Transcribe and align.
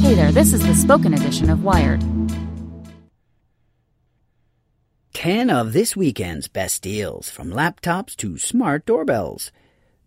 Hey 0.00 0.14
there, 0.14 0.32
this 0.32 0.52
is 0.52 0.66
the 0.66 0.74
spoken 0.74 1.14
edition 1.14 1.48
of 1.48 1.62
Wired. 1.62 2.02
10 5.14 5.50
of 5.50 5.72
this 5.72 5.96
weekend's 5.96 6.48
best 6.48 6.82
deals, 6.82 7.30
from 7.30 7.50
laptops 7.50 8.16
to 8.16 8.36
smart 8.38 8.84
doorbells, 8.86 9.52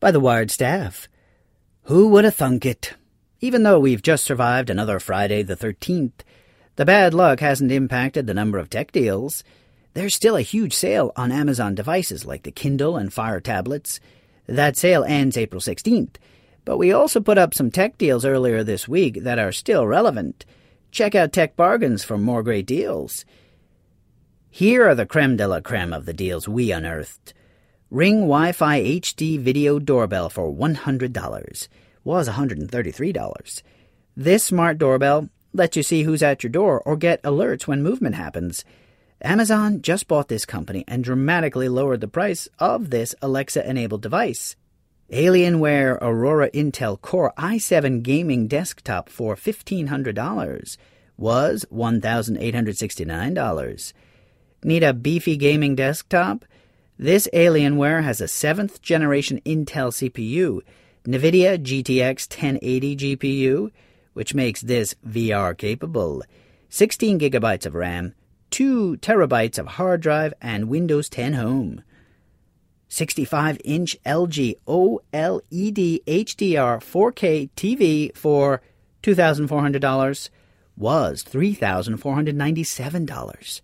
by 0.00 0.10
the 0.10 0.20
Wired 0.20 0.50
staff. 0.50 1.08
Who 1.84 2.08
would 2.08 2.24
have 2.24 2.34
thunk 2.34 2.66
it? 2.66 2.94
Even 3.40 3.62
though 3.62 3.78
we've 3.78 4.02
just 4.02 4.24
survived 4.24 4.68
another 4.68 4.98
Friday 4.98 5.42
the 5.42 5.56
13th, 5.56 6.20
the 6.76 6.84
bad 6.84 7.14
luck 7.14 7.40
hasn't 7.40 7.72
impacted 7.72 8.26
the 8.26 8.34
number 8.34 8.58
of 8.58 8.68
tech 8.68 8.92
deals. 8.92 9.42
There's 9.94 10.14
still 10.14 10.36
a 10.36 10.42
huge 10.42 10.74
sale 10.74 11.12
on 11.16 11.32
Amazon 11.32 11.74
devices 11.74 12.26
like 12.26 12.42
the 12.42 12.52
Kindle 12.52 12.96
and 12.96 13.12
Fire 13.12 13.40
tablets. 13.40 14.00
That 14.46 14.76
sale 14.76 15.04
ends 15.04 15.36
April 15.36 15.60
16th. 15.60 16.16
But 16.64 16.78
we 16.78 16.92
also 16.92 17.20
put 17.20 17.38
up 17.38 17.54
some 17.54 17.70
tech 17.70 17.98
deals 17.98 18.24
earlier 18.24 18.62
this 18.62 18.86
week 18.86 19.22
that 19.22 19.38
are 19.38 19.52
still 19.52 19.86
relevant. 19.86 20.44
Check 20.90 21.14
out 21.14 21.32
TechBargains 21.32 22.04
for 22.04 22.18
more 22.18 22.42
great 22.42 22.66
deals. 22.66 23.24
Here 24.50 24.88
are 24.88 24.94
the 24.94 25.06
creme 25.06 25.36
de 25.36 25.46
la 25.46 25.60
creme 25.60 25.92
of 25.92 26.06
the 26.06 26.12
deals 26.12 26.48
we 26.48 26.72
unearthed. 26.72 27.34
Ring 27.90 28.20
Wi 28.22 28.52
Fi 28.52 28.80
HD 28.82 29.38
video 29.38 29.78
doorbell 29.78 30.28
for 30.28 30.52
$100 30.52 31.68
was 32.04 32.28
$133. 32.28 33.62
This 34.16 34.44
smart 34.44 34.78
doorbell 34.78 35.28
lets 35.52 35.76
you 35.76 35.82
see 35.82 36.02
who's 36.02 36.22
at 36.22 36.42
your 36.42 36.50
door 36.50 36.82
or 36.84 36.96
get 36.96 37.22
alerts 37.22 37.66
when 37.66 37.82
movement 37.82 38.14
happens. 38.14 38.64
Amazon 39.22 39.82
just 39.82 40.08
bought 40.08 40.28
this 40.28 40.44
company 40.44 40.84
and 40.86 41.02
dramatically 41.02 41.68
lowered 41.68 42.00
the 42.00 42.08
price 42.08 42.48
of 42.58 42.90
this 42.90 43.14
Alexa 43.22 43.68
enabled 43.68 44.02
device. 44.02 44.56
Alienware 45.10 45.96
Aurora 46.02 46.50
Intel 46.50 47.00
Core 47.00 47.32
i7 47.38 48.02
gaming 48.02 48.46
desktop 48.46 49.08
for 49.08 49.36
$1,500 49.36 50.76
was 51.16 51.64
$1,869. 51.72 53.92
Need 54.64 54.82
a 54.82 54.92
beefy 54.92 55.38
gaming 55.38 55.74
desktop? 55.74 56.44
This 56.98 57.26
Alienware 57.32 58.04
has 58.04 58.20
a 58.20 58.24
7th 58.24 58.82
generation 58.82 59.40
Intel 59.46 59.90
CPU, 59.90 60.60
NVIDIA 61.06 61.56
GTX 61.56 62.30
1080 62.30 62.96
GPU, 62.96 63.70
which 64.12 64.34
makes 64.34 64.60
this 64.60 64.94
VR 65.06 65.56
capable, 65.56 66.22
16 66.68 67.18
gigabytes 67.18 67.64
of 67.64 67.74
RAM, 67.74 68.12
2 68.50 68.98
terabytes 68.98 69.58
of 69.58 69.68
hard 69.68 70.02
drive, 70.02 70.34
and 70.42 70.68
Windows 70.68 71.08
10 71.08 71.32
Home. 71.32 71.82
65 72.88 73.60
inch 73.64 73.96
LG 74.04 74.56
OLED 74.66 76.02
HDR 76.04 76.80
4K 76.80 77.50
TV 77.56 78.16
for 78.16 78.60
$2,400 79.02 80.30
was 80.76 81.24
$3,497. 81.24 83.60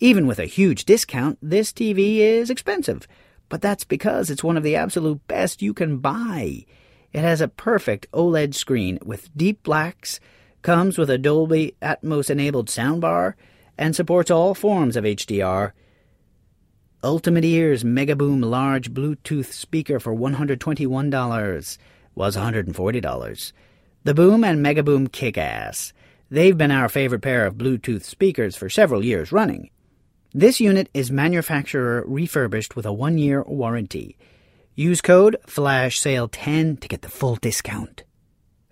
Even 0.00 0.26
with 0.26 0.38
a 0.38 0.46
huge 0.46 0.84
discount, 0.84 1.38
this 1.42 1.72
TV 1.72 2.18
is 2.18 2.50
expensive, 2.50 3.08
but 3.48 3.62
that's 3.62 3.84
because 3.84 4.30
it's 4.30 4.44
one 4.44 4.56
of 4.56 4.62
the 4.62 4.76
absolute 4.76 5.26
best 5.26 5.62
you 5.62 5.74
can 5.74 5.98
buy. 5.98 6.64
It 7.12 7.20
has 7.20 7.40
a 7.40 7.48
perfect 7.48 8.10
OLED 8.12 8.54
screen 8.54 8.98
with 9.04 9.36
deep 9.36 9.62
blacks, 9.62 10.20
comes 10.62 10.98
with 10.98 11.10
a 11.10 11.18
Dolby 11.18 11.74
Atmos 11.80 12.30
enabled 12.30 12.68
soundbar, 12.68 13.34
and 13.76 13.96
supports 13.96 14.30
all 14.30 14.54
forms 14.54 14.96
of 14.96 15.04
HDR. 15.04 15.72
Ultimate 17.04 17.44
Ears 17.44 17.84
Megaboom 17.84 18.44
large 18.44 18.92
Bluetooth 18.92 19.52
speaker 19.52 20.00
for 20.00 20.12
$121 20.12 21.78
was 22.16 22.36
$140. 22.36 23.52
The 24.02 24.14
Boom 24.14 24.42
and 24.42 24.66
Megaboom 24.66 25.12
kick 25.12 25.38
ass. 25.38 25.92
They've 26.28 26.58
been 26.58 26.72
our 26.72 26.88
favorite 26.88 27.22
pair 27.22 27.46
of 27.46 27.54
Bluetooth 27.54 28.02
speakers 28.02 28.56
for 28.56 28.68
several 28.68 29.04
years 29.04 29.30
running. 29.30 29.70
This 30.34 30.58
unit 30.58 30.88
is 30.92 31.12
manufacturer 31.12 32.02
refurbished 32.04 32.74
with 32.74 32.84
a 32.84 32.92
one 32.92 33.16
year 33.16 33.44
warranty. 33.44 34.18
Use 34.74 35.00
code 35.00 35.36
FLASHSALE10 35.46 36.80
to 36.80 36.88
get 36.88 37.02
the 37.02 37.08
full 37.08 37.36
discount. 37.36 38.02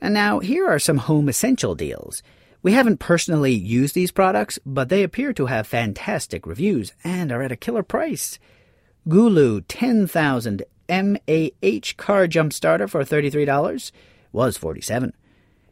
And 0.01 0.13
now, 0.13 0.41
here 0.41 0.67
are 0.67 0.81
some 0.81 0.99
home 0.99 1.29
essential 1.29 1.77
deals. 1.77 2.25
We 2.63 2.73
haven't 2.73 2.99
personally 2.99 3.53
used 3.53 3.95
these 3.95 4.11
products, 4.11 4.59
but 4.65 4.89
they 4.89 5.03
appear 5.03 5.35
to 5.35 5.47
have 5.47 5.67
fantastic 5.67 6.47
reviews 6.47 6.93
and 7.05 7.31
are 7.31 7.43
at 7.43 7.53
a 7.53 7.57
killer 7.57 7.83
price. 7.83 8.39
Gooloo 9.09 9.65
10,000 9.69 10.63
mAh 10.89 11.81
car 11.97 12.27
jump 12.27 12.53
starter 12.53 12.89
for 12.89 13.05
$33 13.05 13.93
was 14.33 14.57
47 14.57 15.13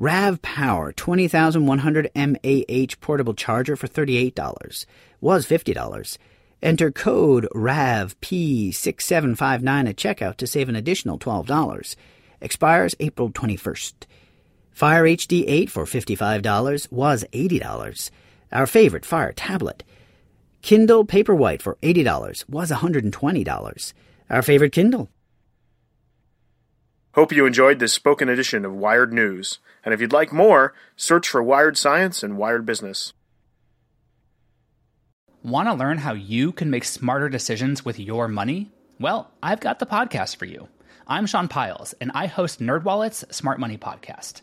RAVPower 0.00 0.94
20,100 0.94 2.10
mAh 2.14 2.86
portable 3.00 3.34
charger 3.34 3.74
for 3.74 3.88
$38 3.88 4.86
was 5.20 5.44
$50. 5.44 6.18
Enter 6.62 6.92
code 6.92 7.48
RAVP6759 7.54 9.88
at 9.88 9.96
checkout 9.96 10.36
to 10.36 10.46
save 10.46 10.68
an 10.68 10.76
additional 10.76 11.18
$12. 11.18 11.96
Expires 12.40 12.94
April 13.00 13.30
21st. 13.30 13.94
Fire 14.78 15.02
HD 15.02 15.42
8 15.48 15.70
for 15.70 15.86
$55 15.86 16.92
was 16.92 17.24
$80. 17.32 18.10
Our 18.52 18.64
favorite 18.64 19.04
Fire 19.04 19.32
tablet. 19.32 19.82
Kindle 20.62 21.04
Paperwhite 21.04 21.62
for 21.62 21.78
$80 21.82 22.48
was 22.48 22.70
$120. 22.70 23.92
Our 24.30 24.40
favorite 24.40 24.70
Kindle. 24.70 25.10
Hope 27.14 27.32
you 27.32 27.44
enjoyed 27.44 27.80
this 27.80 27.92
spoken 27.92 28.28
edition 28.28 28.64
of 28.64 28.72
Wired 28.72 29.12
News. 29.12 29.58
And 29.84 29.92
if 29.92 30.00
you'd 30.00 30.12
like 30.12 30.32
more, 30.32 30.74
search 30.94 31.28
for 31.28 31.42
Wired 31.42 31.76
Science 31.76 32.22
and 32.22 32.38
Wired 32.38 32.64
Business. 32.64 33.12
Want 35.42 35.68
to 35.68 35.74
learn 35.74 35.98
how 35.98 36.12
you 36.14 36.52
can 36.52 36.70
make 36.70 36.84
smarter 36.84 37.28
decisions 37.28 37.84
with 37.84 37.98
your 37.98 38.28
money? 38.28 38.70
Well, 39.00 39.32
I've 39.42 39.58
got 39.58 39.80
the 39.80 39.86
podcast 39.86 40.36
for 40.36 40.44
you. 40.44 40.68
I'm 41.10 41.26
Sean 41.26 41.48
Pyles, 41.48 41.94
and 42.02 42.12
I 42.14 42.26
host 42.26 42.60
NerdWallet's 42.60 43.24
Smart 43.34 43.58
Money 43.58 43.78
Podcast. 43.78 44.42